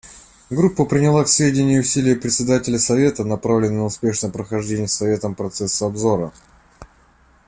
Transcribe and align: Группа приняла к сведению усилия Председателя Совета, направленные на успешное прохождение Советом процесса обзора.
Группа 0.49 0.85
приняла 0.85 1.23
к 1.23 1.27
сведению 1.27 1.81
усилия 1.81 2.15
Председателя 2.15 2.79
Совета, 2.79 3.23
направленные 3.23 3.77
на 3.81 3.85
успешное 3.85 4.31
прохождение 4.31 4.87
Советом 4.87 5.35
процесса 5.35 5.85
обзора. 5.85 6.33